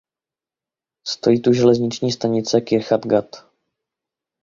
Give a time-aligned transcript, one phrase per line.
[1.07, 3.47] Stojí tu železniční stanice Kirjat Gat.